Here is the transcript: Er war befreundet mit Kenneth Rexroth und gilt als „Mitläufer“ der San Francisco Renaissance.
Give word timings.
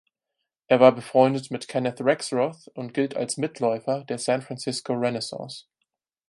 Er 0.65 0.79
war 0.79 0.93
befreundet 0.95 1.51
mit 1.51 1.67
Kenneth 1.67 2.01
Rexroth 2.03 2.67
und 2.73 2.95
gilt 2.95 3.15
als 3.15 3.37
„Mitläufer“ 3.37 4.03
der 4.05 4.17
San 4.17 4.41
Francisco 4.41 4.93
Renaissance. 4.93 5.65